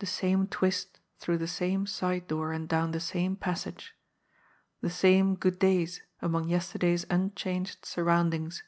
The 0.00 0.06
same 0.06 0.48
twist 0.48 0.98
through 1.20 1.38
the 1.38 1.46
same 1.46 1.86
side 1.86 2.26
door 2.26 2.52
and 2.52 2.68
down 2.68 2.90
the 2.90 2.98
same 2.98 3.36
passage. 3.36 3.94
The 4.80 4.90
same 4.90 5.36
"Good 5.36 5.60
days" 5.60 6.02
among 6.20 6.48
yesterday's 6.48 7.06
unchanged 7.08 7.84
surroundings. 7.86 8.64